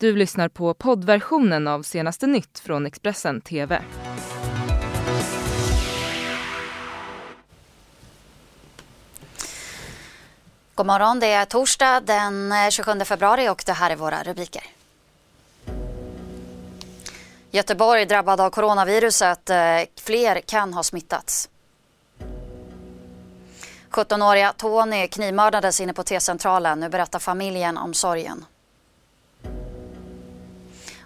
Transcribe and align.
Du 0.00 0.16
lyssnar 0.16 0.48
på 0.48 0.74
poddversionen 0.74 1.68
av 1.68 1.82
senaste 1.82 2.26
nytt 2.26 2.58
från 2.58 2.86
Expressen 2.86 3.40
TV. 3.40 3.82
God 10.74 10.86
morgon, 10.86 11.20
det 11.20 11.26
är 11.26 11.44
torsdag 11.44 12.00
den 12.00 12.52
eh, 12.52 12.68
27 12.70 13.00
februari 13.04 13.48
och 13.48 13.62
det 13.66 13.72
här 13.72 13.90
är 13.90 13.96
våra 13.96 14.22
rubriker. 14.22 14.62
Göteborg 17.50 18.06
drabbad 18.06 18.40
av 18.40 18.50
coronaviruset. 18.50 19.50
Eh, 19.50 19.56
fler 20.00 20.40
kan 20.40 20.74
ha 20.74 20.82
smittats. 20.82 21.48
17-åriga 23.90 24.52
Tony 24.56 25.08
knivmördades 25.08 25.80
inne 25.80 25.92
på 25.92 26.02
T-centralen. 26.02 26.80
Nu 26.80 26.88
berättar 26.88 27.18
familjen 27.18 27.78
om 27.78 27.94
sorgen. 27.94 28.44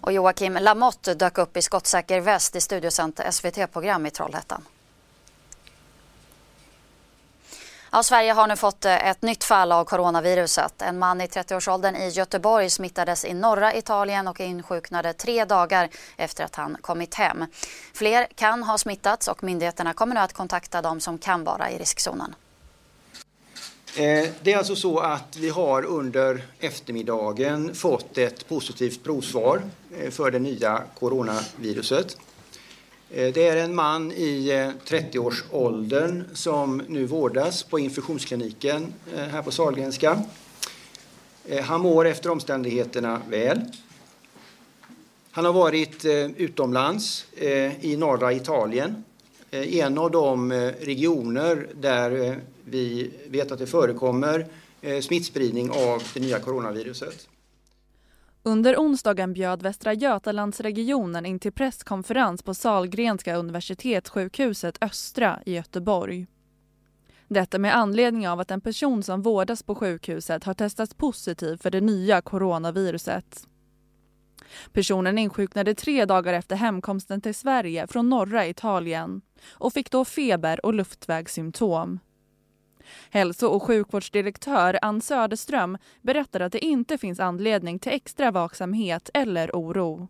Och 0.03 0.12
Joakim 0.12 0.59
Lamotte 0.61 1.14
dök 1.14 1.39
upp 1.39 1.57
i 1.57 1.63
skottsäker 1.63 2.21
väst 2.21 2.57
i 2.57 2.61
studiosänt 2.61 3.21
SVT-program 3.31 4.07
i 4.07 4.11
Trollhättan. 4.11 4.64
Ja, 7.93 8.03
Sverige 8.03 8.32
har 8.32 8.46
nu 8.46 8.57
fått 8.57 8.85
eh, 8.85 9.09
ett 9.09 9.23
nytt 9.23 9.45
fall 9.45 9.73
av 9.73 9.85
coronaviruset. 9.85 10.82
En 10.82 10.99
man 10.99 11.21
i 11.21 11.26
30-årsåldern 11.26 11.96
i 11.96 12.09
Göteborg 12.09 12.71
smittades 12.71 13.25
i 13.25 13.35
norra 13.35 13.75
Italien 13.75 14.29
och 14.29 14.40
insjuknade 14.40 15.12
tre 15.12 15.45
dagar 15.45 15.89
efter 16.17 16.45
att 16.45 16.57
han 16.57 16.76
kommit 16.81 17.14
hem. 17.14 17.46
Fler 17.95 18.26
kan 18.34 18.62
ha 18.62 18.79
smittats 18.79 19.29
och 19.29 19.43
myndigheterna 19.43 19.95
kommer 19.95 20.14
nu 20.14 20.21
att 20.21 20.32
kontakta 20.32 20.82
de 20.82 21.00
som 21.00 21.18
kan 21.18 21.45
vara 21.45 21.71
i 21.71 21.79
riskzonen. 21.79 22.34
Eh, 23.96 24.29
det 24.43 24.53
är 24.53 24.57
alltså 24.57 24.77
så 24.77 24.99
att 24.99 25.37
vi 25.37 25.49
har 25.49 25.85
under 25.85 26.43
eftermiddagen 26.61 27.75
fått 27.75 28.18
ett 28.18 28.49
positivt 28.49 29.05
provsvar 29.05 29.63
eh, 29.99 30.11
för 30.11 30.31
det 30.31 30.39
nya 30.39 30.82
coronaviruset. 30.99 32.17
Eh, 33.11 33.33
det 33.33 33.49
är 33.49 33.57
en 33.57 33.75
man 33.75 34.12
i 34.12 34.51
30-årsåldern 34.87 36.25
som 36.33 36.83
nu 36.89 37.07
vårdas 37.07 37.62
på 37.62 37.79
infektionskliniken 37.79 38.93
här 39.31 39.43
på 39.43 39.51
Sahlgrenska. 39.51 40.23
Han 41.62 41.81
mår 41.81 42.05
efter 42.05 42.31
omständigheterna 42.31 43.23
väl. 43.29 43.61
Han 45.31 45.45
har 45.45 45.53
varit 45.53 46.05
utomlands 46.37 47.27
i 47.81 47.97
norra 47.97 48.33
Italien, 48.33 49.05
Eh, 49.53 49.77
en 49.77 49.98
av 49.98 50.11
de 50.11 50.53
eh, 50.53 50.72
regioner 50.81 51.69
där 51.75 52.25
eh, 52.25 52.34
vi 52.64 53.11
vet 53.28 53.53
att 53.53 53.59
det 53.59 53.67
förekommer 53.67 54.47
smittspridning 55.00 55.70
av 55.70 56.03
det 56.14 56.20
nya 56.20 56.39
coronaviruset. 56.39 57.28
Under 58.42 58.77
onsdagen 58.77 59.33
bjöd 59.33 59.62
Västra 59.62 59.94
Götalandsregionen 59.94 61.27
in 61.27 61.39
till 61.39 61.53
presskonferens 61.53 62.42
på 62.42 62.55
Salgrenska 62.55 63.36
universitetssjukhuset 63.36 64.78
Östra 64.81 65.41
i 65.47 65.55
Göteborg. 65.55 66.27
Detta 67.28 67.59
med 67.59 67.77
anledning 67.77 68.28
av 68.28 68.41
att 68.41 68.50
en 68.50 68.61
person 68.61 69.03
som 69.03 69.22
vårdas 69.22 69.62
på 69.62 69.75
sjukhuset 69.75 70.44
har 70.44 70.55
testats 70.55 70.94
positiv 70.94 71.56
för 71.56 71.70
det 71.70 71.81
nya 71.81 72.20
coronaviruset. 72.20 73.47
Personen 74.72 75.19
insjuknade 75.19 75.75
tre 75.75 76.05
dagar 76.05 76.34
efter 76.34 76.56
hemkomsten 76.56 77.20
till 77.20 77.34
Sverige 77.34 77.86
från 77.86 78.08
norra 78.08 78.47
Italien 78.47 79.20
och 79.50 79.72
fick 79.72 79.91
då 79.91 80.05
feber 80.05 80.67
och 80.67 80.75
luftvägssymptom. 80.75 82.00
Hälso 83.11 83.47
och 83.47 83.62
sjukvårdsdirektör 83.62 84.78
Ann 84.83 85.00
Söderström 85.00 85.78
berättar 86.00 86.41
att 86.41 86.53
det 86.53 86.64
inte 86.64 86.98
finns 86.98 87.20
anledning 87.20 87.78
till 87.78 87.92
extra 87.92 88.31
vaksamhet 88.31 89.11
eller 89.14 89.50
oro. 89.50 90.09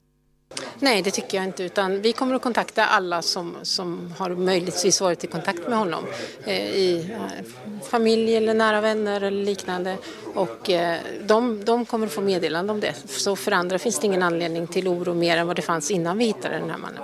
Nej, 0.78 1.03
det 1.03 1.11
tycker 1.11 1.39
jag 1.39 1.45
inte. 1.45 1.62
Utan 1.62 2.03
vi 2.03 2.12
kommer 2.12 2.34
att 2.34 2.42
kontakta 2.42 2.86
alla 2.86 3.22
som, 3.22 3.56
som 3.62 4.14
har 4.19 4.31
möjligtvis 4.31 5.00
varit 5.00 5.25
i 5.25 5.27
kontakt 5.27 5.69
med 5.69 5.78
honom. 5.78 6.05
Eh, 6.45 6.55
I 6.56 7.11
eh, 7.11 7.80
familj 7.90 8.36
eller 8.36 8.55
nära 8.55 8.80
vänner 8.80 9.20
eller 9.20 9.45
liknande. 9.45 9.96
Och 10.35 10.70
eh, 10.70 10.98
de, 11.23 11.64
de 11.64 11.86
kommer 11.86 12.07
att 12.07 12.12
få 12.12 12.20
meddelande 12.20 12.73
om 12.73 12.80
det. 12.80 12.95
Så 13.07 13.36
för 13.36 13.52
andra 13.52 13.79
finns 13.79 13.98
det 13.98 14.07
ingen 14.07 14.23
anledning 14.23 14.67
till 14.67 14.89
oro 14.89 15.14
mer 15.14 15.36
än 15.36 15.46
vad 15.46 15.57
det 15.57 15.62
fanns 15.62 15.91
innan 15.91 16.18
vi 16.18 16.24
hittade 16.24 16.58
den 16.58 16.70
här 16.70 16.79
mannen. 16.79 17.02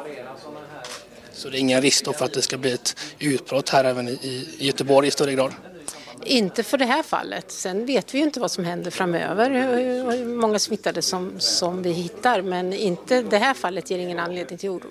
Så 1.32 1.48
det 1.48 1.58
är 1.58 1.60
ingen 1.60 1.82
risk 1.82 2.04
för 2.16 2.25
att 2.25 2.32
det 2.32 2.42
ska 2.42 2.58
bli 2.58 2.72
ett 2.72 2.97
utbrott 3.19 3.69
här 3.69 3.84
även 3.84 4.08
i, 4.08 4.12
i 4.58 4.66
Göteborg 4.66 5.08
i 5.08 5.10
större 5.10 5.32
grad? 5.32 5.53
Inte 6.24 6.62
för 6.62 6.78
det 6.78 6.84
här 6.84 7.02
fallet. 7.02 7.50
Sen 7.50 7.86
vet 7.86 8.14
vi 8.14 8.18
ju 8.18 8.24
inte 8.24 8.40
vad 8.40 8.50
som 8.50 8.64
händer 8.64 8.90
framöver, 8.90 9.50
hur 9.50 10.24
många 10.24 10.58
smittade 10.58 11.02
som, 11.02 11.40
som 11.40 11.82
vi 11.82 11.92
hittar. 11.92 12.42
Men 12.42 12.72
inte 12.72 13.22
det 13.22 13.38
här 13.38 13.54
fallet 13.54 13.90
ger 13.90 13.98
ingen 13.98 14.18
anledning 14.18 14.58
till 14.58 14.70
oro. 14.70 14.88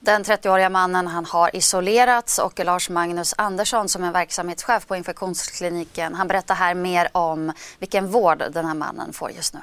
Den 0.00 0.24
30-åriga 0.24 0.68
mannen 0.68 1.06
han 1.06 1.24
har 1.24 1.56
isolerats 1.56 2.38
och 2.38 2.64
Lars 2.64 2.90
Magnus 2.90 3.34
Andersson 3.38 3.88
som 3.88 4.04
är 4.04 4.12
verksamhetschef 4.12 4.86
på 4.86 4.96
infektionskliniken 4.96 6.14
han 6.14 6.28
berättar 6.28 6.54
här 6.54 6.74
mer 6.74 7.08
om 7.12 7.52
vilken 7.78 8.10
vård 8.10 8.38
den 8.38 8.66
här 8.66 8.74
mannen 8.74 9.12
får 9.12 9.30
just 9.30 9.54
nu. 9.54 9.60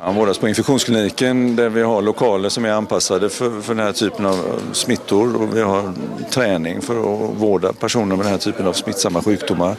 Han 0.00 0.14
vårdas 0.14 0.38
på 0.38 0.48
infektionskliniken 0.48 1.56
där 1.56 1.68
vi 1.68 1.82
har 1.82 2.02
lokaler 2.02 2.48
som 2.48 2.64
är 2.64 2.70
anpassade 2.70 3.30
för, 3.30 3.60
för 3.60 3.74
den 3.74 3.84
här 3.84 3.92
typen 3.92 4.26
av 4.26 4.60
smittor 4.72 5.42
och 5.42 5.56
vi 5.56 5.60
har 5.60 5.92
träning 6.30 6.82
för 6.82 6.94
att 7.00 7.36
vårda 7.36 7.72
personer 7.72 8.16
med 8.16 8.26
den 8.26 8.32
här 8.32 8.38
typen 8.38 8.66
av 8.66 8.72
smittsamma 8.72 9.22
sjukdomar. 9.22 9.76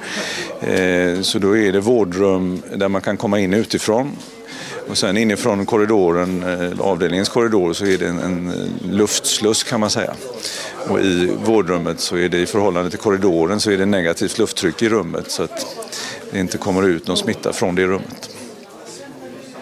Eh, 0.62 1.22
så 1.22 1.40
då 1.40 1.58
är 1.58 1.72
det 1.72 1.80
vårdrum 1.80 2.62
där 2.76 2.88
man 2.88 3.02
kan 3.02 3.18
komma 3.18 3.40
in 3.40 3.54
utifrån 3.54 4.12
och 4.90 4.98
sen 4.98 5.18
inifrån 5.18 5.66
korridoren, 5.66 6.44
eh, 6.44 6.80
avdelningens 6.80 7.30
korridor, 7.30 7.74
så 7.74 7.86
är 7.86 7.98
det 7.98 8.08
en, 8.08 8.20
en 8.20 8.54
luftsluss 8.92 9.64
kan 9.64 9.80
man 9.80 9.90
säga. 9.90 10.14
Och 10.90 11.00
i 11.00 11.32
vårdrummet 11.46 12.00
så 12.00 12.18
är 12.18 12.30
det 12.30 12.38
i 12.38 12.46
förhållande 12.46 12.90
till 12.90 13.00
korridoren 13.00 13.60
så 13.60 13.72
är 13.72 13.78
det 13.78 13.86
negativt 13.86 14.38
lufttryck 14.38 14.82
i 14.82 14.90
rummet 14.90 15.32
så 15.32 15.44
att 15.44 15.66
det 16.32 16.40
inte 16.40 16.58
kommer 16.58 16.88
ut 16.88 17.08
någon 17.08 17.18
smitta 17.18 17.54
från 17.54 17.76
det 17.76 17.86
rummet. 17.86 18.39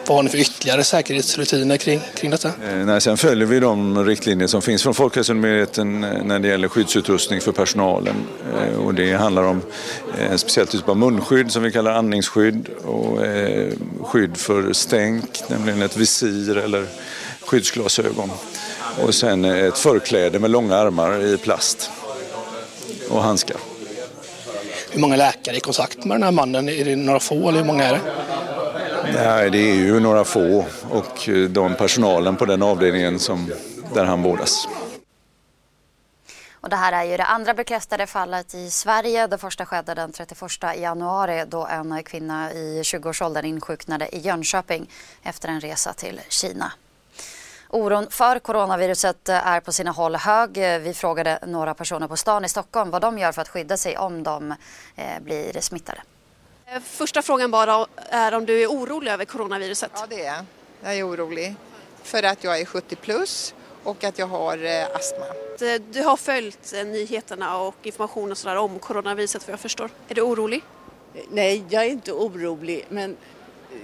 Vad 0.08 0.18
har 0.18 0.24
ni 0.24 0.30
för 0.30 0.38
ytterligare 0.38 0.84
säkerhetsrutiner 0.84 1.78
kring, 1.78 2.02
kring 2.16 2.32
detta? 2.32 2.48
Eh, 2.48 2.76
nej, 2.86 3.02
sen 3.02 3.18
följer 3.18 3.48
vi 3.48 3.60
de 3.60 4.06
riktlinjer 4.06 4.48
som 4.48 4.62
finns 4.62 4.84
från 4.84 4.94
Folkhälsomyndigheten 4.94 6.04
eh, 6.04 6.24
när 6.24 6.40
det 6.40 6.48
gäller 6.48 6.68
skyddsutrustning 6.68 7.42
för 7.42 7.52
personalen. 7.52 8.16
Eh, 8.56 8.80
och 8.80 8.94
det 8.94 9.14
handlar 9.14 9.44
om 9.44 9.62
en 10.20 10.38
speciell 10.38 10.68
typ 10.68 10.90
av 10.90 10.98
munskydd 10.98 11.52
som 11.52 11.64
vi 11.64 11.72
kallar 11.72 11.92
andningsskydd 11.92 12.70
och 12.86 13.20
skydd 14.08 14.38
för 14.38 14.74
stänk, 14.74 15.44
nämligen 15.48 15.82
ett 15.82 15.98
visir 15.98 16.58
eller 16.58 16.86
skyddsglasögon. 17.42 18.32
Och 19.06 19.16
sen 19.16 19.46
ett 19.46 19.78
förkläde 19.78 20.40
med 20.40 20.52
långa 20.52 20.76
armar 20.76 21.24
i 21.24 21.38
plast 21.38 21.90
och 23.10 23.24
handskar. 23.24 23.58
Hur 24.92 25.00
många 25.00 25.16
läkare 25.16 25.56
är 25.56 25.58
i 25.58 25.62
kontakt 25.62 26.06
med 26.06 26.16
den 26.16 26.24
här 26.24 26.32
mannen? 26.32 26.70
Är 26.70 26.86
det 26.86 26.96
några 26.96 27.20
få 27.20 27.50
eller 27.50 27.60
hur 27.60 27.66
många 27.66 27.84
är 27.84 27.94
det? 27.94 28.00
Nej, 29.14 29.50
det 29.50 29.58
är 29.58 29.76
ju 29.76 30.00
några 30.00 30.24
få 30.24 30.66
och 30.92 31.30
eh, 31.30 31.50
de 31.50 31.76
personalen 31.76 32.36
på 32.36 32.46
den 32.46 32.64
avdelningen 32.64 33.20
som, 33.20 33.52
där 33.94 34.06
han 34.06 34.22
vårdas. 34.22 34.68
Och 36.52 36.70
det 36.70 36.76
här 36.76 36.94
är 36.94 37.04
ju 37.04 37.18
det 37.18 37.24
andra 37.24 37.54
bekräftade 37.54 38.08
fallet 38.08 38.54
i 38.54 38.70
Sverige. 38.70 39.28
Det 39.28 39.38
första 39.38 39.66
skedde 39.66 39.94
den 39.94 40.12
31 40.12 40.52
januari 40.78 41.46
då 41.48 41.66
en 41.66 42.04
kvinna 42.04 42.54
i 42.54 42.82
20-årsåldern 42.82 43.46
insjuknade 43.46 44.16
i 44.16 44.20
Jönköping 44.20 44.90
efter 45.24 45.50
en 45.50 45.62
resa 45.62 45.94
till 45.94 46.22
Kina. 46.30 46.72
Oron 47.70 48.08
för 48.10 48.40
coronaviruset 48.40 49.30
eh, 49.30 49.48
är 49.48 49.60
på 49.60 49.72
sina 49.72 49.92
håll 49.92 50.16
hög. 50.16 50.54
Vi 50.82 50.94
frågade 50.94 51.40
några 51.48 51.74
personer 51.74 52.08
på 52.08 52.18
stan 52.18 52.46
i 52.46 52.50
Stockholm 52.50 52.92
vad 52.92 53.02
de 53.02 53.18
gör 53.18 53.32
för 53.32 53.42
att 53.42 53.50
skydda 53.50 53.78
sig 53.78 53.98
om 53.98 54.24
de 54.24 54.52
eh, 54.96 55.20
blir 55.22 55.62
smittade. 55.62 56.02
Eh, 56.72 56.80
första 56.80 57.22
frågan 57.22 57.52
bara 57.52 57.88
är 57.96 58.34
om 58.34 58.46
du 58.46 58.62
är 58.64 58.68
orolig 58.68 59.12
över 59.12 59.26
coronaviruset? 59.26 59.92
Ja, 59.94 60.06
det 60.10 60.26
är 60.26 60.26
jag. 60.26 60.46
Jag 60.84 60.98
är 60.98 61.08
orolig 61.08 61.56
för 62.04 62.24
att 62.24 62.44
jag 62.44 62.60
är 62.62 62.66
70 62.66 62.96
plus 62.96 63.56
och 63.84 64.04
att 64.04 64.20
jag 64.20 64.28
har 64.28 64.66
eh, 64.66 64.86
astma. 64.96 65.26
Eh, 65.68 65.82
du 65.92 66.04
har 66.04 66.18
följt 66.18 66.74
nyheterna 66.86 67.58
och 67.58 67.76
informationen 67.84 68.36
sådär 68.36 68.56
om 68.56 68.80
coronaviruset 68.80 69.48
vad 69.48 69.54
jag 69.54 69.60
förstår. 69.60 69.90
Är 70.08 70.16
du 70.16 70.22
orolig? 70.22 70.64
Nej, 71.30 71.64
jag 71.70 71.86
är 71.86 71.90
inte 71.90 72.12
orolig 72.12 72.86
men 72.90 73.18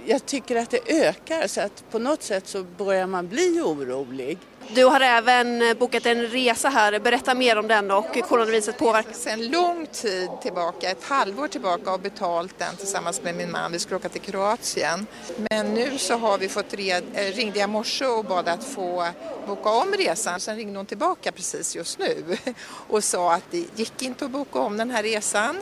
jag 0.06 0.26
tycker 0.26 0.56
att 0.56 0.70
det 0.70 1.04
ökar 1.04 1.46
så 1.46 1.60
att 1.60 1.90
på 1.90 1.98
något 1.98 2.22
sätt 2.22 2.48
så 2.48 2.62
börjar 2.62 3.06
man 3.06 3.28
bli 3.28 3.60
orolig. 3.60 4.38
Du 4.74 4.84
har 4.84 5.00
även 5.00 5.76
bokat 5.78 6.06
en 6.06 6.26
resa 6.26 6.68
här. 6.68 6.98
Berätta 6.98 7.34
mer 7.34 7.58
om 7.58 7.68
den 7.68 7.90
och 7.90 8.28
coronaviruset 8.28 8.78
påverkar. 8.78 9.12
Sen 9.12 9.48
lång 9.48 9.86
tid 9.86 10.30
tillbaka, 10.42 10.90
ett 10.90 11.04
halvår 11.04 11.48
tillbaka, 11.48 11.90
har 11.90 11.98
betalt 11.98 12.58
den 12.58 12.76
tillsammans 12.76 13.22
med 13.22 13.34
min 13.34 13.50
man. 13.50 13.72
Vi 13.72 13.78
skulle 13.78 13.96
åka 13.96 14.08
till 14.08 14.20
Kroatien. 14.20 15.06
Men 15.50 15.74
nu 15.74 15.98
så 15.98 16.14
har 16.14 16.38
vi 16.38 16.48
fått 16.48 16.74
red, 16.74 17.04
äh, 17.14 17.24
ringde 17.24 17.58
jag 17.58 17.70
morse 17.70 18.06
och 18.06 18.24
bad 18.24 18.48
att 18.48 18.64
få 18.64 19.06
boka 19.46 19.70
om 19.70 19.92
resan. 19.92 20.40
Sen 20.40 20.56
ringde 20.56 20.78
hon 20.78 20.86
tillbaka 20.86 21.32
precis 21.32 21.76
just 21.76 21.98
nu 21.98 22.36
och 22.88 23.04
sa 23.04 23.34
att 23.34 23.44
det 23.50 23.64
gick 23.76 24.02
inte 24.02 24.24
att 24.24 24.30
boka 24.30 24.58
om 24.58 24.76
den 24.76 24.90
här 24.90 25.02
resan. 25.02 25.56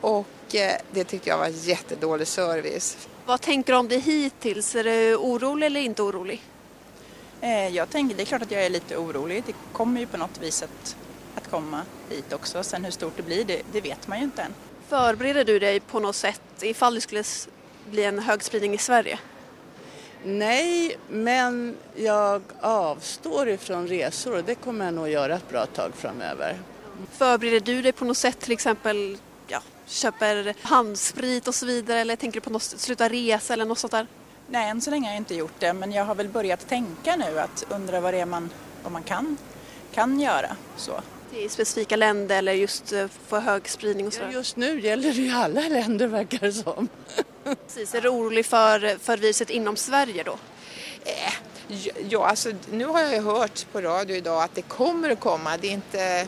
Och 0.00 0.54
eh, 0.54 0.76
det 0.90 1.04
tyckte 1.04 1.28
jag 1.28 1.38
var 1.38 1.48
jättedålig 1.48 2.28
service. 2.28 2.96
Vad 3.26 3.40
tänker 3.40 3.72
du 3.72 3.78
om 3.78 3.88
det 3.88 3.98
hittills? 3.98 4.74
Är 4.74 4.84
du 4.84 5.16
orolig 5.16 5.66
eller 5.66 5.80
inte 5.80 6.02
orolig? 6.02 6.42
Eh, 7.40 7.68
jag 7.68 7.90
tänker, 7.90 8.16
det 8.16 8.22
är 8.22 8.26
klart 8.26 8.42
att 8.42 8.50
jag 8.50 8.64
är 8.64 8.70
lite 8.70 8.96
orolig. 8.96 9.42
Det 9.46 9.54
kommer 9.72 10.00
ju 10.00 10.06
på 10.06 10.16
något 10.16 10.38
vis 10.42 10.62
att, 10.62 10.96
att 11.34 11.50
komma 11.50 11.82
hit 12.10 12.32
också. 12.32 12.62
Sen 12.62 12.84
hur 12.84 12.90
stort 12.90 13.12
det 13.16 13.22
blir, 13.22 13.44
det, 13.44 13.62
det 13.72 13.80
vet 13.80 14.08
man 14.08 14.18
ju 14.18 14.24
inte 14.24 14.42
än. 14.42 14.54
Förbereder 14.88 15.44
du 15.44 15.58
dig 15.58 15.80
på 15.80 16.00
något 16.00 16.16
sätt 16.16 16.40
ifall 16.60 16.94
det 16.94 17.00
skulle 17.00 17.24
bli 17.90 18.04
en 18.04 18.18
hög 18.18 18.42
spridning 18.42 18.74
i 18.74 18.78
Sverige? 18.78 19.18
Nej, 20.24 20.96
men 21.08 21.76
jag 21.94 22.42
avstår 22.60 23.48
ifrån 23.48 23.88
resor 23.88 24.36
och 24.36 24.44
det 24.44 24.54
kommer 24.54 24.84
jag 24.84 24.94
nog 24.94 25.08
göra 25.08 25.36
ett 25.36 25.48
bra 25.48 25.66
tag 25.66 25.92
framöver. 25.94 26.58
Förbereder 27.10 27.60
du 27.60 27.82
dig 27.82 27.92
på 27.92 28.04
något 28.04 28.16
sätt 28.16 28.40
till 28.40 28.52
exempel 28.52 29.18
ja, 29.48 29.60
köper 29.86 30.54
handsprit 30.62 31.48
och 31.48 31.54
så 31.54 31.66
vidare 31.66 32.00
eller 32.00 32.16
tänker 32.16 32.40
du 32.40 32.50
på 32.50 32.56
att 32.56 32.62
sluta 32.62 33.08
resa 33.08 33.52
eller 33.52 33.64
något 33.64 33.78
sånt 33.78 33.90
där? 33.90 34.06
Nej, 34.48 34.70
än 34.70 34.80
så 34.80 34.90
länge 34.90 35.06
har 35.06 35.12
jag 35.12 35.20
inte 35.20 35.34
gjort 35.34 35.54
det 35.58 35.72
men 35.72 35.92
jag 35.92 36.04
har 36.04 36.14
väl 36.14 36.28
börjat 36.28 36.68
tänka 36.68 37.16
nu 37.16 37.40
att 37.40 37.64
undra 37.68 38.00
vad 38.00 38.14
det 38.14 38.20
är 38.20 38.26
man, 38.26 38.50
vad 38.82 38.92
man 38.92 39.02
kan, 39.02 39.36
kan 39.92 40.20
göra. 40.20 40.56
Så. 40.76 41.00
I 41.32 41.48
specifika 41.48 41.96
länder 41.96 42.38
eller 42.38 42.52
just 42.52 42.92
eh, 42.92 43.06
få 43.26 43.38
hög 43.38 43.68
spridning 43.68 44.06
och 44.06 44.12
så? 44.12 44.22
Ja, 44.22 44.30
just 44.30 44.56
nu 44.56 44.80
gäller 44.80 45.14
det 45.14 45.20
ju 45.20 45.32
alla 45.32 45.60
länder 45.68 46.06
verkar 46.06 46.38
det 46.38 46.52
som. 46.52 46.88
Precis, 47.44 47.94
är 47.94 48.00
du 48.00 48.08
orolig 48.08 48.46
för, 48.46 48.98
för 48.98 49.16
viruset 49.16 49.50
inom 49.50 49.76
Sverige 49.76 50.22
då? 50.22 50.38
Eh, 51.04 51.32
ja, 52.08 52.26
alltså 52.26 52.52
nu 52.70 52.84
har 52.84 53.00
jag 53.00 53.22
hört 53.22 53.66
på 53.72 53.80
radio 53.80 54.16
idag 54.16 54.42
att 54.42 54.54
det 54.54 54.62
kommer 54.62 55.10
att 55.10 55.20
komma. 55.20 55.56
Det 55.56 55.68
är 55.68 55.72
inte 55.72 56.26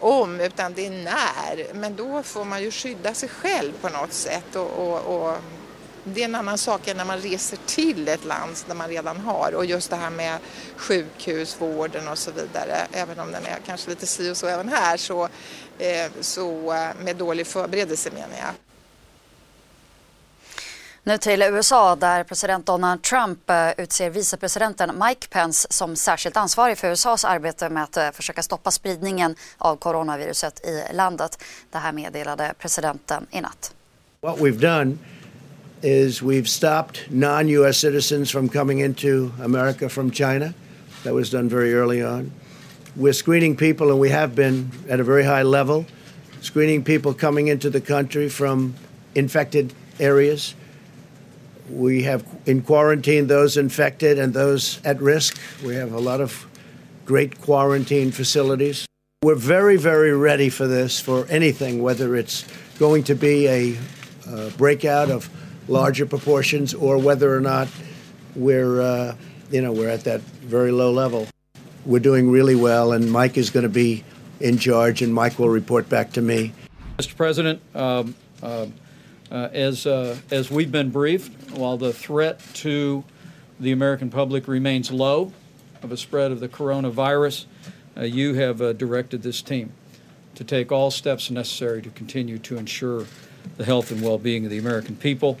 om 0.00 0.40
utan 0.40 0.74
det 0.74 0.86
är 0.86 0.90
när. 0.90 1.74
Men 1.74 1.96
då 1.96 2.22
får 2.22 2.44
man 2.44 2.62
ju 2.62 2.70
skydda 2.70 3.14
sig 3.14 3.28
själv 3.28 3.72
på 3.80 3.88
något 3.88 4.12
sätt 4.12 4.56
och, 4.56 4.70
och, 4.70 4.98
och 4.98 5.36
det 6.04 6.20
är 6.20 6.24
en 6.24 6.34
annan 6.34 6.58
sak 6.58 6.88
än 6.88 6.96
när 6.96 7.04
man 7.04 7.18
reser 7.18 7.58
till 7.66 8.08
ett 8.08 8.24
land 8.24 8.56
där 8.66 8.74
man 8.74 8.88
redan 8.88 9.16
har 9.16 9.54
och 9.54 9.64
just 9.64 9.90
det 9.90 9.96
här 9.96 10.10
med 10.10 10.38
sjukhusvården 10.76 12.08
och 12.08 12.18
så 12.18 12.30
vidare. 12.30 12.86
Även 12.92 13.18
om 13.20 13.32
den 13.32 13.46
är 13.46 13.58
kanske 13.66 13.90
lite 13.90 14.06
si 14.06 14.30
och 14.30 14.36
så 14.36 14.46
även 14.46 14.68
här 14.68 14.96
så, 14.96 15.28
eh, 15.78 16.10
så 16.20 16.72
eh, 16.72 16.88
med 17.00 17.16
dålig 17.16 17.46
förberedelse 17.46 18.10
menar 18.10 18.36
jag. 18.38 18.65
Nu 21.08 21.18
till 21.18 21.42
USA 21.42 21.96
där 21.96 22.24
president 22.24 22.66
Donald 22.66 23.02
Trump 23.02 23.50
eh, 23.50 23.70
utser 23.84 24.10
vicepresidenten 24.10 25.02
Mike 25.08 25.28
Pence 25.30 25.68
som 25.70 25.96
särskilt 25.96 26.36
ansvarig 26.36 26.78
för 26.78 26.90
USAs 26.90 27.24
arbete 27.24 27.68
med 27.68 27.82
att 27.82 27.96
eh, 27.96 28.10
försöka 28.10 28.42
stoppa 28.42 28.70
spridningen 28.70 29.34
av 29.58 29.76
coronaviruset 29.76 30.66
i 30.66 30.94
landet. 30.94 31.38
Det 31.70 31.78
här 31.78 31.92
meddelade 31.92 32.54
presidenten 32.58 33.26
i 33.30 33.40
natt. 33.40 33.74
What 34.20 34.38
we've 34.38 34.60
done 34.60 34.98
is 35.82 36.22
we've 36.22 36.46
stopped 36.46 37.00
non-U.S. 37.10 37.76
citizens 37.76 38.32
from 38.32 38.48
coming 38.48 38.80
into 38.80 39.30
America 39.44 39.88
from 39.88 40.10
China. 40.10 40.52
That 41.04 41.14
was 41.14 41.30
done 41.30 41.48
very 41.48 41.74
early 41.74 42.04
on. 42.04 42.32
We're 42.94 43.12
screening 43.12 43.56
people, 43.56 43.90
and 43.90 44.00
we 44.00 44.10
have 44.10 44.34
been 44.34 44.70
at 44.90 45.00
a 45.00 45.04
very 45.04 45.24
high 45.24 45.44
level, 45.44 45.84
screening 46.40 46.84
people 46.84 47.14
coming 47.14 47.48
into 47.48 47.70
the 47.70 47.80
country 47.80 48.28
from 48.28 48.74
infected 49.14 49.72
areas. 50.00 50.54
We 51.70 52.02
have 52.04 52.24
in 52.46 52.62
quarantine 52.62 53.26
those 53.26 53.56
infected 53.56 54.18
and 54.18 54.32
those 54.32 54.80
at 54.84 55.00
risk. 55.00 55.38
We 55.64 55.74
have 55.74 55.92
a 55.92 55.98
lot 55.98 56.20
of 56.20 56.46
great 57.04 57.40
quarantine 57.40 58.12
facilities. 58.12 58.86
We're 59.22 59.34
very, 59.34 59.76
very 59.76 60.12
ready 60.12 60.48
for 60.48 60.66
this, 60.66 61.00
for 61.00 61.26
anything, 61.26 61.82
whether 61.82 62.14
it's 62.14 62.44
going 62.78 63.04
to 63.04 63.14
be 63.14 63.48
a 63.48 63.78
breakout 64.56 65.10
of 65.10 65.28
larger 65.68 66.06
proportions 66.06 66.74
or 66.74 66.98
whether 66.98 67.34
or 67.34 67.40
not 67.40 67.68
we're, 68.34 68.80
uh, 68.80 69.16
you 69.50 69.60
know, 69.62 69.72
we're 69.72 69.88
at 69.88 70.04
that 70.04 70.20
very 70.20 70.70
low 70.70 70.92
level. 70.92 71.26
We're 71.84 72.00
doing 72.00 72.30
really 72.30 72.56
well, 72.56 72.92
and 72.92 73.10
Mike 73.10 73.36
is 73.36 73.50
going 73.50 73.62
to 73.62 73.68
be 73.68 74.04
in 74.40 74.58
charge, 74.58 75.02
and 75.02 75.14
Mike 75.14 75.38
will 75.38 75.48
report 75.48 75.88
back 75.88 76.12
to 76.12 76.22
me. 76.22 76.52
Mr. 76.98 77.16
President, 77.16 77.60
um, 77.74 78.14
uh, 78.42 78.66
uh, 79.30 79.48
as, 79.52 79.86
uh, 79.86 80.16
as 80.30 80.50
we've 80.50 80.72
been 80.72 80.90
briefed, 80.90 81.50
while 81.52 81.76
the 81.76 81.92
threat 81.92 82.40
to 82.54 83.04
the 83.58 83.72
American 83.72 84.10
public 84.10 84.46
remains 84.46 84.90
low 84.90 85.32
of 85.82 85.92
a 85.92 85.96
spread 85.96 86.30
of 86.30 86.40
the 86.40 86.48
coronavirus, 86.48 87.46
uh, 87.96 88.02
you 88.02 88.34
have 88.34 88.60
uh, 88.60 88.72
directed 88.72 89.22
this 89.22 89.42
team 89.42 89.72
to 90.34 90.44
take 90.44 90.70
all 90.70 90.90
steps 90.90 91.30
necessary 91.30 91.80
to 91.82 91.90
continue 91.90 92.38
to 92.38 92.56
ensure 92.56 93.06
the 93.56 93.64
health 93.64 93.90
and 93.90 94.02
well 94.02 94.18
being 94.18 94.44
of 94.44 94.50
the 94.50 94.58
American 94.58 94.96
people. 94.96 95.38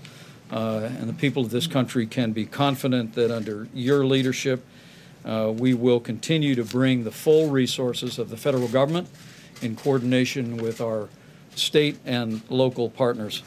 Uh, 0.50 0.88
and 0.98 1.08
the 1.08 1.14
people 1.14 1.44
of 1.44 1.50
this 1.50 1.66
country 1.66 2.06
can 2.06 2.32
be 2.32 2.46
confident 2.46 3.14
that 3.14 3.30
under 3.30 3.68
your 3.74 4.06
leadership, 4.06 4.64
uh, 5.24 5.52
we 5.54 5.74
will 5.74 5.98
continue 5.98 6.54
to 6.54 6.64
bring 6.64 7.02
the 7.02 7.10
full 7.10 7.50
resources 7.50 8.18
of 8.18 8.30
the 8.30 8.36
federal 8.36 8.68
government 8.68 9.08
in 9.60 9.74
coordination 9.74 10.56
with 10.56 10.80
our 10.80 11.08
state 11.56 11.98
and 12.04 12.40
local 12.48 12.88
partners. 12.88 13.42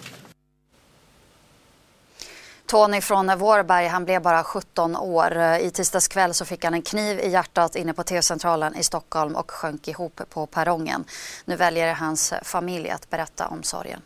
Tony 2.69 3.01
från 3.01 3.37
Vårberg, 3.37 3.87
han 3.87 4.05
blev 4.05 4.21
bara 4.21 4.43
17 4.43 4.95
år. 4.95 5.37
Eh, 5.37 5.59
I 5.59 5.71
tisdags 5.71 6.07
kväll 6.07 6.33
så 6.33 6.45
fick 6.45 6.63
han 6.63 6.73
en 6.73 6.81
kniv 6.81 7.19
i 7.19 7.29
hjärtat 7.29 7.75
inne 7.75 7.93
på 7.93 8.03
T-centralen 8.03 8.75
i 8.75 8.83
Stockholm 8.83 9.35
och 9.35 9.51
sjönk 9.51 9.87
ihop 9.87 10.21
på 10.29 10.45
perrongen. 10.45 11.03
Nu 11.45 11.55
väljer 11.55 11.93
hans 11.93 12.33
familj 12.43 12.89
att 12.89 13.09
berätta 13.09 13.47
om 13.47 13.63
sorgen. 13.63 14.01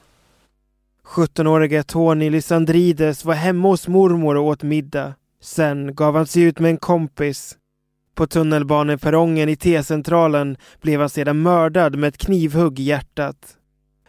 17-årige 1.06 1.84
Tony 1.84 2.30
Lysandrides 2.30 3.26
var 3.26 3.34
hemma 3.34 3.68
hos 3.68 3.88
mormor 3.88 4.36
och 4.36 4.46
åt 4.46 4.64
middag. 4.64 5.14
Sen 5.42 5.96
gav 5.96 6.16
han 6.16 6.28
sig 6.28 6.42
ut 6.42 6.60
med 6.60 6.72
en 6.72 6.78
kompis. 6.78 7.58
På 8.16 8.28
tunnelbaneperrongen 8.28 9.50
i 9.50 9.56
T-centralen 9.56 10.58
blev 10.82 11.00
han 11.00 11.10
sedan 11.10 11.42
mördad 11.42 11.96
med 11.96 12.08
ett 12.08 12.18
knivhugg 12.18 12.80
i 12.80 12.84
hjärtat. 12.84 13.58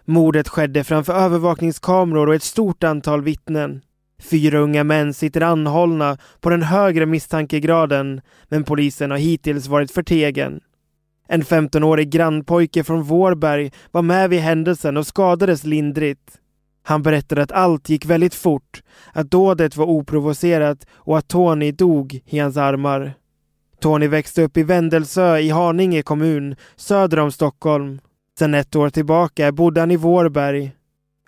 Mordet 0.05 0.49
skedde 0.49 0.85
framför 0.85 1.13
övervakningskameror 1.13 2.29
och 2.29 2.35
ett 2.35 2.43
stort 2.43 2.85
antal 2.85 3.23
vittnen. 3.23 3.83
Fyra 4.23 4.59
unga 4.59 4.85
män 4.85 5.15
sitter 5.15 5.41
anhållna 5.41 6.19
på 6.41 6.51
den 6.51 6.63
högre 6.63 7.07
misstankegraden, 7.07 8.21
men 8.49 8.65
polisen 8.65 9.11
har 9.11 9.19
hittills 9.19 9.67
varit 9.67 9.91
förtegen. 9.91 10.61
En 11.29 11.43
15-årig 11.43 12.11
grannpojke 12.11 12.85
från 12.85 13.03
Vårberg 13.03 13.73
var 13.91 14.03
med 14.03 14.31
vid 14.31 14.41
händelsen 14.41 14.97
och 14.97 15.07
skadades 15.07 15.65
lindrigt. 15.65 16.39
Han 16.83 17.03
berättade 17.03 17.43
att 17.43 17.53
allt 17.53 17.89
gick 17.89 18.07
väldigt 18.07 18.35
fort, 18.35 18.83
att 19.13 19.31
dådet 19.31 19.77
var 19.77 19.87
oprovocerat 19.87 20.87
och 20.93 21.19
att 21.19 21.29
Tony 21.29 21.73
dog 21.73 22.21
i 22.27 22.39
hans 22.39 22.57
armar. 22.57 23.15
Tony 23.81 24.07
växte 24.07 24.43
upp 24.43 24.57
i 24.57 24.63
Vändelsö 24.63 25.39
i 25.39 25.51
Haninge 25.51 26.03
kommun, 26.03 26.57
söder 26.77 27.19
om 27.19 27.33
Stockholm. 27.33 28.01
Sedan 28.39 28.55
ett 28.55 28.77
år 28.77 28.91
tillbaka 28.91 29.53
bodde 29.53 29.81
han 29.81 29.91
i 29.91 29.97
Vårberg. 29.97 30.73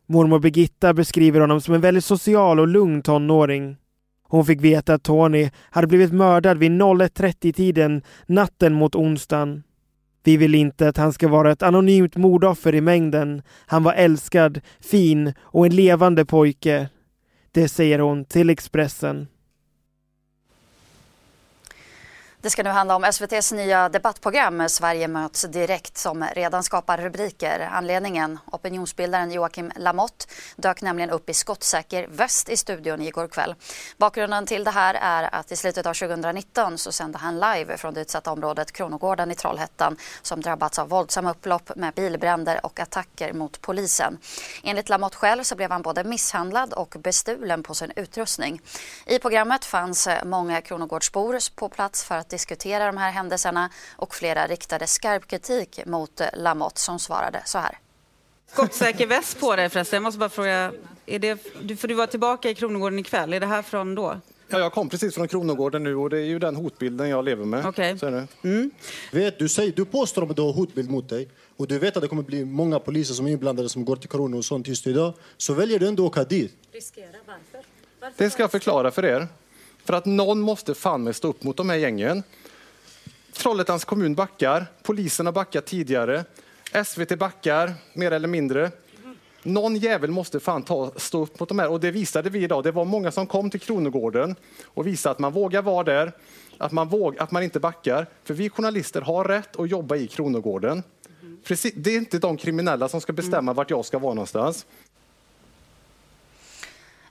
Mormor 0.06 0.38
Birgitta 0.38 0.94
beskriver 0.94 1.40
honom 1.40 1.60
som 1.60 1.75
en 1.75 1.80
väldigt 1.80 2.04
social 2.04 2.60
och 2.60 2.68
lugn 2.68 3.02
tonåring. 3.02 3.76
Hon 4.28 4.46
fick 4.46 4.60
veta 4.60 4.94
att 4.94 5.02
Tony 5.02 5.50
hade 5.70 5.86
blivit 5.86 6.12
mördad 6.12 6.58
vid 6.58 6.70
01.30-tiden 6.70 8.02
natten 8.26 8.75
mot 8.75 8.94
onsdagen. 8.94 9.62
Vi 10.25 10.36
vill 10.36 10.54
inte 10.54 10.88
att 10.88 10.96
han 10.96 11.12
ska 11.12 11.28
vara 11.28 11.52
ett 11.52 11.62
anonymt 11.62 12.16
mordoffer 12.16 12.75
i 12.75 12.80
mängden. 12.80 13.42
Han 13.66 13.82
var 13.82 13.92
älskad, 13.92 14.60
fin 14.80 15.32
och 15.40 15.66
en 15.66 15.76
levande 15.76 16.25
pojke. 16.25 16.88
Det 17.52 17.68
säger 17.68 17.98
hon 17.98 18.25
till 18.25 18.50
Expressen. 18.50 19.26
Det 22.46 22.50
ska 22.50 22.62
nu 22.62 22.70
handla 22.70 22.96
om 22.96 23.04
SVTs 23.04 23.52
nya 23.52 23.88
debattprogram 23.88 24.68
Sverige 24.68 25.08
möts 25.08 25.42
direkt 25.42 25.98
som 25.98 26.24
redan 26.24 26.62
skapar 26.62 26.98
rubriker. 26.98 27.68
Anledningen? 27.72 28.38
Opinionsbildaren 28.52 29.30
Joakim 29.30 29.72
Lamotte 29.76 30.26
dök 30.56 30.82
nämligen 30.82 31.10
upp 31.10 31.30
i 31.30 31.34
skottsäker 31.34 32.06
väst 32.10 32.48
i 32.48 32.56
studion 32.56 33.02
igår 33.02 33.28
kväll. 33.28 33.54
Bakgrunden 33.96 34.46
till 34.46 34.64
det 34.64 34.70
här 34.70 34.94
är 34.94 35.34
att 35.34 35.52
i 35.52 35.56
slutet 35.56 35.86
av 35.86 35.94
2019 35.94 36.78
så 36.78 36.92
sände 36.92 37.18
han 37.18 37.34
live 37.34 37.76
från 37.76 37.94
det 37.94 38.00
utsatta 38.00 38.32
området 38.32 38.72
Kronogården 38.72 39.30
i 39.30 39.34
Trollhättan 39.34 39.96
som 40.22 40.40
drabbats 40.40 40.78
av 40.78 40.88
våldsamma 40.88 41.30
upplopp 41.30 41.70
med 41.76 41.94
bilbränder 41.94 42.66
och 42.66 42.80
attacker 42.80 43.32
mot 43.32 43.60
polisen. 43.60 44.18
Enligt 44.62 44.88
Lamotte 44.88 45.16
själv 45.16 45.42
så 45.42 45.56
blev 45.56 45.70
han 45.70 45.82
både 45.82 46.04
misshandlad 46.04 46.72
och 46.72 46.96
bestulen 46.98 47.62
på 47.62 47.74
sin 47.74 47.92
utrustning. 47.96 48.60
I 49.06 49.18
programmet 49.18 49.64
fanns 49.64 50.08
många 50.24 50.60
Kronogårdsbor 50.60 51.56
på 51.56 51.68
plats 51.68 52.04
för 52.04 52.14
att 52.14 52.35
diskutera 52.36 52.86
de 52.86 52.96
här 52.96 53.10
händelserna 53.10 53.70
och 53.96 54.14
flera 54.14 54.46
riktade 54.46 54.86
skarp 54.86 55.26
kritik 55.26 55.80
mot 55.86 56.20
Lamotte 56.34 56.80
som 56.80 56.98
svarade 56.98 57.42
så 57.44 57.58
här. 57.58 57.78
Skottsäker 58.52 59.06
väst 59.06 59.40
på 59.40 59.56
dig 59.56 59.68
förresten. 59.68 59.96
Jag 59.96 60.02
måste 60.02 60.18
bara 60.18 60.28
fråga, 60.28 60.72
är 61.06 61.18
det, 61.18 61.36
för 61.80 61.88
du 61.88 61.94
var 61.94 62.06
tillbaka 62.06 62.50
i 62.50 62.54
Kronogården 62.54 62.98
ikväll, 62.98 63.32
är 63.32 63.40
det 63.40 63.46
här 63.46 63.62
från 63.62 63.94
då? 63.94 64.20
Ja, 64.48 64.58
jag 64.58 64.72
kom 64.72 64.88
precis 64.88 65.14
från 65.14 65.28
Kronogården 65.28 65.84
nu 65.84 65.96
och 65.96 66.10
det 66.10 66.18
är 66.18 66.24
ju 66.24 66.38
den 66.38 66.56
hotbilden 66.56 67.08
jag 67.08 67.24
lever 67.24 67.44
med. 67.44 67.66
Okej. 67.66 67.98
Så 67.98 68.06
är 68.06 68.10
det. 68.10 68.26
Mm. 68.42 68.70
Vet, 69.12 69.38
du, 69.38 69.48
säger, 69.48 69.72
du 69.72 69.84
påstår 69.84 70.30
att 70.30 70.36
du 70.36 70.42
har 70.42 70.52
hotbild 70.52 70.90
mot 70.90 71.08
dig 71.08 71.28
och 71.56 71.68
du 71.68 71.78
vet 71.78 71.96
att 71.96 72.02
det 72.02 72.08
kommer 72.08 72.22
bli 72.22 72.44
många 72.44 72.78
poliser 72.78 73.14
som 73.14 73.26
är 73.26 73.30
inblandade 73.30 73.68
som 73.68 73.84
går 73.84 73.96
till 73.96 74.08
corona 74.08 74.36
och 74.36 74.44
sånt 74.44 74.66
just 74.66 74.86
idag. 74.86 75.14
Så 75.36 75.54
väljer 75.54 75.78
du 75.78 75.88
ändå 75.88 76.06
att 76.06 76.10
åka 76.10 76.24
dit. 76.24 76.52
Riskera, 76.72 77.06
varför? 77.26 77.68
Det 78.16 78.30
ska 78.30 78.42
jag 78.42 78.50
förklara 78.50 78.90
för 78.90 79.04
er. 79.04 79.28
För 79.86 79.92
att 79.92 80.06
någon 80.06 80.40
måste 80.40 80.74
fan 80.74 81.02
med 81.04 81.16
stå 81.16 81.28
upp 81.28 81.42
mot 81.42 81.56
de 81.56 81.70
här 81.70 81.76
gängen. 81.76 82.22
Trollhättans 83.32 83.84
kommun 83.84 84.14
backar, 84.14 84.66
polisen 84.82 85.26
har 85.26 85.32
backat 85.32 85.66
tidigare, 85.66 86.24
SVT 86.84 87.18
backar 87.18 87.74
mer 87.92 88.10
eller 88.10 88.28
mindre. 88.28 88.70
Någon 89.42 89.76
jävel 89.76 90.10
måste 90.10 90.40
fan 90.40 90.62
ta, 90.62 90.92
stå 90.96 91.22
upp 91.22 91.40
mot 91.40 91.48
de 91.48 91.58
här 91.58 91.70
och 91.70 91.80
det 91.80 91.90
visade 91.90 92.30
vi 92.30 92.42
idag. 92.42 92.64
Det 92.64 92.72
var 92.72 92.84
många 92.84 93.10
som 93.10 93.26
kom 93.26 93.50
till 93.50 93.60
Kronogården 93.60 94.36
och 94.64 94.86
visade 94.86 95.10
att 95.10 95.18
man 95.18 95.32
vågar 95.32 95.62
vara 95.62 95.84
där, 95.84 96.12
att 96.58 96.72
man, 96.72 96.88
våg, 96.88 97.18
att 97.18 97.30
man 97.30 97.42
inte 97.42 97.60
backar. 97.60 98.06
För 98.24 98.34
vi 98.34 98.50
journalister 98.50 99.00
har 99.00 99.24
rätt 99.24 99.60
att 99.60 99.70
jobba 99.70 99.96
i 99.96 100.06
Kronogården. 100.06 100.82
Precis, 101.44 101.74
det 101.76 101.90
är 101.90 101.98
inte 101.98 102.18
de 102.18 102.36
kriminella 102.36 102.88
som 102.88 103.00
ska 103.00 103.12
bestämma 103.12 103.52
vart 103.52 103.70
jag 103.70 103.84
ska 103.84 103.98
vara 103.98 104.14
någonstans. 104.14 104.66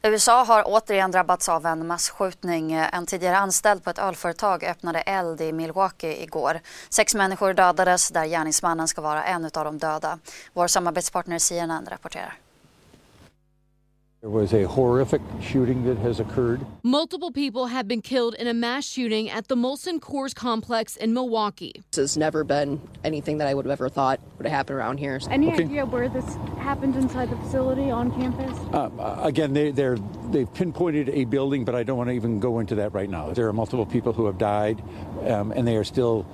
USA 0.07 0.43
har 0.43 0.63
återigen 0.65 1.11
drabbats 1.11 1.49
av 1.49 1.65
en 1.65 1.87
massskjutning. 1.87 2.73
En 2.73 3.05
tidigare 3.05 3.37
anställd 3.37 3.83
på 3.83 3.89
ett 3.89 3.99
ölföretag 3.99 4.63
öppnade 4.63 5.01
eld 5.01 5.41
i 5.41 5.51
Milwaukee 5.51 6.23
igår. 6.23 6.59
Sex 6.89 7.15
människor 7.15 7.53
dödades 7.53 8.09
där 8.09 8.25
gärningsmannen 8.25 8.87
ska 8.87 9.01
vara 9.01 9.23
en 9.23 9.45
av 9.45 9.65
de 9.65 9.77
döda. 9.77 10.19
Vår 10.53 10.67
samarbetspartner 10.67 11.39
CNN 11.39 11.87
rapporterar. 11.91 12.44
There 14.25 14.31
was 14.31 14.55
a 14.55 14.63
horrific 14.63 15.21
shooting 15.39 15.85
that 15.85 15.99
has 15.99 16.19
occurred. 16.19 16.65
Multiple 16.81 17.29
people 17.31 17.67
have 17.67 17.87
been 17.87 18.01
killed 18.01 18.33
in 18.33 18.47
a 18.47 18.55
mass 18.55 18.83
shooting 18.83 19.29
at 19.29 19.49
the 19.49 19.55
Molson 19.55 19.99
Coors 19.99 20.33
complex 20.33 20.95
in 20.95 21.13
Milwaukee. 21.13 21.83
This 21.91 21.97
has 21.97 22.17
never 22.17 22.43
been 22.43 22.81
anything 23.03 23.37
that 23.37 23.47
I 23.47 23.53
would 23.53 23.65
have 23.65 23.71
ever 23.71 23.87
thought 23.87 24.19
would 24.39 24.47
have 24.47 24.51
happened 24.51 24.79
around 24.79 24.97
here. 24.97 25.19
Any 25.29 25.51
Okay. 25.51 25.65
idea 25.65 25.85
where 25.85 26.09
this 26.09 26.25
happened 26.57 26.95
inside 26.95 27.29
the 27.29 27.35
facility 27.35 27.91
on 27.91 28.09
campus? 28.19 28.57
Uh, 28.73 28.89
again, 29.21 29.53
they, 29.53 29.69
they're, 29.69 29.99
they've 30.31 30.51
pinpointed 30.55 31.09
a 31.09 31.25
building, 31.25 31.63
but 31.63 31.75
I 31.75 31.83
don't 31.83 31.95
want 31.99 32.09
to 32.09 32.15
even 32.15 32.39
go 32.39 32.57
into 32.57 32.73
that 32.73 32.95
right 32.95 33.07
now. 33.07 33.29
There 33.31 33.47
are 33.47 33.53
multiple 33.53 33.85
people 33.85 34.11
who 34.11 34.25
have 34.25 34.39
died, 34.39 34.81
um, 35.27 35.51
and 35.51 35.67
they 35.67 35.75
are 35.75 35.83
still 35.83 36.25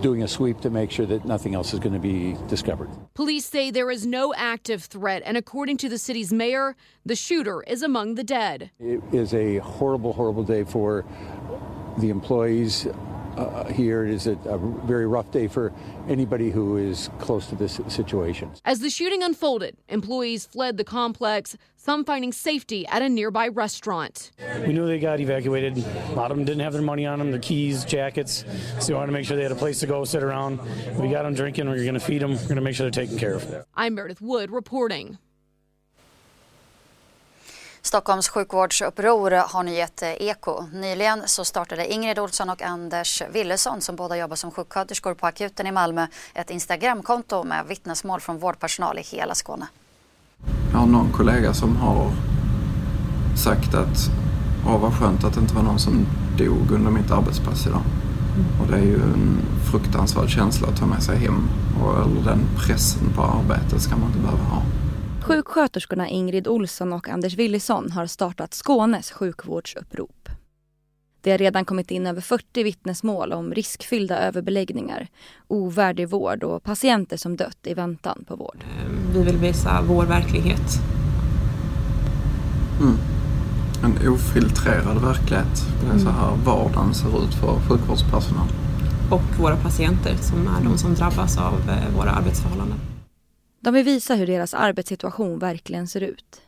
doing 0.00 0.22
a 0.22 0.28
sweep 0.28 0.60
to 0.60 0.70
make 0.70 0.90
sure 0.90 1.06
that 1.06 1.24
nothing 1.24 1.54
else 1.54 1.72
is 1.72 1.78
going 1.78 1.92
to 1.92 1.98
be 1.98 2.36
discovered. 2.48 2.88
Police 3.14 3.44
say 3.44 3.70
there 3.70 3.90
is 3.90 4.06
no 4.06 4.32
active 4.34 4.84
threat, 4.84 5.22
and 5.24 5.36
according 5.36 5.76
to 5.78 5.88
the 5.88 5.98
city's 5.98 6.32
mayor, 6.32 6.76
the 7.04 7.16
shooter 7.16 7.62
is 7.62 7.82
among 7.82 8.14
the 8.14 8.24
dead. 8.24 8.70
It 8.78 9.02
is 9.12 9.34
a 9.34 9.58
horrible, 9.58 10.12
horrible 10.12 10.44
day 10.44 10.64
for 10.64 11.04
the 11.98 12.10
employees 12.10 12.86
uh, 13.36 13.64
here. 13.72 14.04
It 14.04 14.12
is 14.14 14.26
a, 14.26 14.32
a 14.44 14.58
very 14.58 15.06
rough 15.06 15.30
day 15.30 15.48
for 15.48 15.72
anybody 16.08 16.50
who 16.50 16.76
is 16.76 17.10
close 17.18 17.46
to 17.48 17.54
this 17.54 17.80
situation. 17.88 18.50
As 18.64 18.80
the 18.80 18.90
shooting 18.90 19.22
unfolded, 19.22 19.76
employees 19.88 20.46
fled 20.46 20.76
the 20.76 20.84
complex, 20.84 21.56
some 21.76 22.04
finding 22.04 22.32
safety 22.32 22.86
at 22.86 23.02
a 23.02 23.08
nearby 23.08 23.48
restaurant. 23.48 24.30
We 24.66 24.72
knew 24.72 24.86
they 24.86 24.98
got 24.98 25.18
evacuated. 25.20 25.78
A 25.78 26.12
lot 26.12 26.30
of 26.30 26.36
them 26.36 26.44
didn't 26.44 26.60
have 26.60 26.72
their 26.72 26.82
money 26.82 27.06
on 27.06 27.18
them, 27.18 27.30
their 27.30 27.40
keys, 27.40 27.84
jackets. 27.84 28.44
So 28.80 28.92
we 28.92 28.94
wanted 28.94 29.06
to 29.08 29.12
make 29.12 29.26
sure 29.26 29.36
they 29.36 29.42
had 29.42 29.52
a 29.52 29.56
place 29.56 29.80
to 29.80 29.86
go, 29.86 30.04
sit 30.04 30.22
around. 30.22 30.60
We 30.98 31.10
got 31.10 31.24
them 31.24 31.34
drinking. 31.34 31.68
We're 31.68 31.82
going 31.82 31.94
to 31.94 32.00
feed 32.00 32.22
them. 32.22 32.32
We're 32.32 32.42
going 32.44 32.56
to 32.56 32.62
make 32.62 32.76
sure 32.76 32.88
they're 32.88 33.04
taken 33.04 33.18
care 33.18 33.34
of. 33.34 33.66
I'm 33.74 33.94
Meredith 33.94 34.20
Wood 34.20 34.50
reporting. 34.50 35.18
Stockholms 37.92 38.28
sjukvårdsuppror 38.28 39.30
har 39.30 39.62
nu 39.62 39.72
gett 39.72 40.02
eh, 40.02 40.08
eko. 40.08 40.64
Nyligen 40.72 41.22
så 41.26 41.44
startade 41.44 41.92
Ingrid 41.92 42.18
Olsson 42.18 42.50
och 42.50 42.62
Anders 42.62 43.22
Willesson 43.32 43.80
som 43.80 43.96
båda 43.96 44.16
jobbar 44.16 44.36
som 44.36 44.50
sjuksköterskor 44.50 45.14
på 45.14 45.26
akuten 45.26 45.66
i 45.66 45.72
Malmö 45.72 46.06
ett 46.34 46.50
Instagramkonto 46.50 47.44
med 47.44 47.66
vittnesmål 47.68 48.20
från 48.20 48.38
vårdpersonal 48.38 48.98
i 48.98 49.02
hela 49.02 49.34
Skåne. 49.34 49.66
Jag 50.72 50.78
har 50.78 50.86
någon 50.86 51.12
kollega 51.12 51.54
som 51.54 51.76
har 51.76 52.10
sagt 53.44 53.74
att 53.74 53.98
Åh, 54.66 54.80
vad 54.80 54.94
skönt 54.98 55.24
att 55.24 55.34
det 55.34 55.40
inte 55.40 55.54
var 55.54 55.62
någon 55.62 55.78
som 55.78 56.06
dog 56.38 56.70
under 56.70 56.90
mitt 56.90 57.10
arbetspass 57.10 57.66
idag. 57.66 57.82
Och 58.60 58.66
det 58.70 58.76
är 58.76 58.84
ju 58.84 59.02
en 59.02 59.40
fruktansvärd 59.70 60.30
känsla 60.30 60.68
att 60.68 60.76
ta 60.76 60.86
med 60.86 61.02
sig 61.02 61.18
hem. 61.18 61.48
Och 61.82 62.02
eller 62.02 62.22
den 62.24 62.40
pressen 62.56 63.12
på 63.16 63.22
arbetet 63.22 63.82
ska 63.82 63.96
man 63.96 64.06
inte 64.06 64.18
behöva 64.18 64.44
ha. 64.44 64.62
Sjuksköterskorna 65.22 66.08
Ingrid 66.08 66.48
Olsson 66.48 66.92
och 66.92 67.08
Anders 67.08 67.34
Willison 67.34 67.90
har 67.90 68.06
startat 68.06 68.54
Skånes 68.54 69.10
sjukvårdsupprop. 69.10 70.28
Det 71.20 71.30
har 71.30 71.38
redan 71.38 71.64
kommit 71.64 71.90
in 71.90 72.06
över 72.06 72.20
40 72.20 72.62
vittnesmål 72.62 73.32
om 73.32 73.54
riskfyllda 73.54 74.18
överbeläggningar, 74.18 75.08
ovärdig 75.48 76.08
vård 76.08 76.44
och 76.44 76.62
patienter 76.62 77.16
som 77.16 77.36
dött 77.36 77.58
i 77.62 77.74
väntan 77.74 78.24
på 78.28 78.36
vård. 78.36 78.64
Vi 79.14 79.22
vill 79.22 79.36
visa 79.36 79.84
vår 79.88 80.04
verklighet. 80.04 80.80
Mm. 82.80 82.96
En 83.84 84.08
ofiltrerad 84.08 85.02
verklighet. 85.02 85.66
Det 85.80 85.94
är 85.94 85.98
så 85.98 86.10
här 86.10 86.36
vardagen 86.44 86.94
ser 86.94 87.24
ut 87.24 87.34
för 87.34 87.60
sjukvårdspersonal. 87.68 88.46
Och 89.10 89.40
våra 89.40 89.56
patienter 89.56 90.16
som 90.16 90.46
är 90.46 90.64
de 90.64 90.78
som 90.78 90.94
drabbas 90.94 91.38
av 91.38 91.54
eh, 91.68 91.96
våra 91.96 92.10
arbetsförhållanden. 92.10 92.91
De 93.62 93.74
vill 93.74 93.84
visa 93.84 94.14
hur 94.14 94.26
deras 94.26 94.54
arbetssituation 94.54 95.38
verkligen 95.38 95.88
ser 95.88 96.00
ut. 96.00 96.40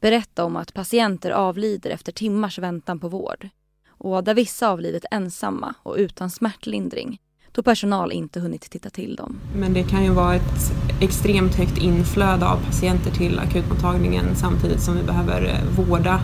Berätta 0.00 0.44
om 0.44 0.56
att 0.56 0.74
patienter 0.74 1.30
avlider 1.30 1.90
efter 1.90 2.12
timmars 2.12 2.58
väntan 2.58 2.98
på 2.98 3.08
vård 3.08 3.48
och 3.88 4.24
där 4.24 4.34
vissa 4.34 4.68
avlidit 4.68 5.04
ensamma 5.10 5.74
och 5.82 5.94
utan 5.98 6.30
smärtlindring 6.30 7.18
då 7.52 7.62
personal 7.62 8.12
inte 8.12 8.40
hunnit 8.40 8.70
titta 8.70 8.90
till 8.90 9.16
dem. 9.16 9.36
Men 9.56 9.72
det 9.72 9.82
kan 9.82 10.04
ju 10.04 10.10
vara 10.10 10.34
ett 10.34 10.72
extremt 11.00 11.54
högt 11.54 11.78
inflöde 11.78 12.46
av 12.46 12.64
patienter 12.66 13.10
till 13.10 13.38
akutmottagningen 13.38 14.36
samtidigt 14.36 14.80
som 14.80 14.96
vi 14.96 15.02
behöver 15.02 15.44
eh, 15.44 15.84
vårda 15.84 16.20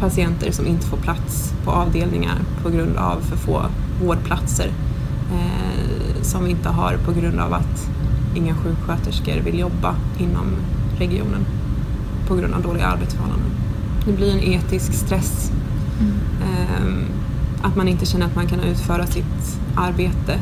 patienter 0.00 0.50
som 0.50 0.66
inte 0.66 0.86
får 0.86 0.96
plats 0.96 1.52
på 1.64 1.70
avdelningar 1.70 2.38
på 2.62 2.70
grund 2.70 2.96
av 2.96 3.20
för 3.20 3.36
få 3.36 3.62
vårdplatser. 4.02 4.70
Eh, 5.32 6.22
som 6.22 6.44
vi 6.44 6.50
inte 6.50 6.68
har 6.68 6.96
på 6.96 7.12
grund 7.12 7.40
av 7.40 7.52
att 7.52 7.90
inga 8.34 8.54
sjuksköterskor 8.54 9.40
vill 9.44 9.58
jobba 9.58 9.94
inom 10.18 10.46
regionen 10.98 11.46
på 12.28 12.34
grund 12.36 12.54
av 12.54 12.62
dåliga 12.62 12.86
arbetsförhållanden. 12.86 13.50
Det 14.06 14.12
blir 14.12 14.32
en 14.32 14.42
etisk 14.42 14.92
stress. 14.92 15.52
Eh, 16.42 16.86
att 17.62 17.76
man 17.76 17.88
inte 17.88 18.06
känner 18.06 18.26
att 18.26 18.34
man 18.34 18.46
kan 18.46 18.60
utföra 18.60 19.06
sitt 19.06 19.60
arbete 19.76 20.40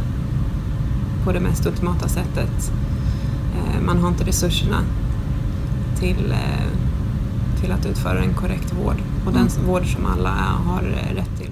på 1.24 1.32
det 1.32 1.40
mest 1.40 1.66
ultimata 1.66 2.08
sättet. 2.08 2.72
Eh, 3.54 3.82
man 3.86 3.98
har 3.98 4.08
inte 4.08 4.24
resurserna 4.24 4.80
till, 5.98 6.32
eh, 6.32 7.60
till 7.60 7.72
att 7.72 7.86
utföra 7.86 8.18
en 8.18 8.34
korrekt 8.34 8.72
vård 8.72 8.96
och 9.26 9.32
den 9.32 9.48
vård 9.66 9.86
som 9.86 10.06
alla 10.06 10.30
har 10.66 10.82
eh, 10.82 11.14
rätt 11.14 11.38
till. 11.38 11.50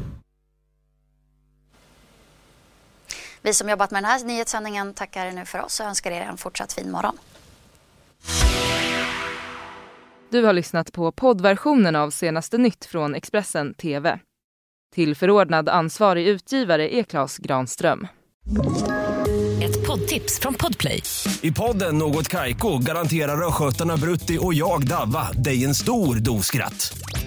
Vi 3.47 3.55
som 3.55 3.69
jobbat 3.69 3.91
med 3.91 4.03
den 4.03 4.11
här 4.11 4.25
nyhetssändningen 4.25 4.95
tackar 4.95 5.33
nu 5.33 5.45
för 5.45 5.65
oss 5.65 5.81
och 5.81 5.87
önskar 5.87 6.11
er 6.11 6.21
en 6.21 6.37
fortsatt 6.37 6.73
fin 6.73 6.91
morgon. 6.91 7.19
Du 10.31 10.45
har 10.45 10.53
lyssnat 10.53 10.93
på 10.93 11.13
poddversionen 11.13 11.97
av 11.97 12.11
senaste 12.11 12.59
nytt 12.59 12.85
från 12.85 13.15
Expressen 13.15 13.75
TV. 13.75 14.19
Tillförordnad 14.95 15.69
ansvarig 15.69 16.27
utgivare 16.27 16.95
är 16.95 17.03
Klas 17.03 17.39
Granström. 17.39 18.07
Ett 19.63 19.87
poddtips 19.87 20.41
från 20.41 20.55
Podplay. 20.55 21.03
I 21.43 21.53
podden 21.53 21.99
Något 21.99 22.29
Kaiko 22.29 22.79
garanterar 22.79 23.49
östgötarna 23.49 23.97
Brutti 23.97 24.39
och 24.41 24.55
jag, 24.55 24.87
Davva, 24.87 25.33
dig 25.33 25.65
en 25.65 25.75
stor 25.75 26.17
dos 26.17 26.47
skratt. 26.47 26.99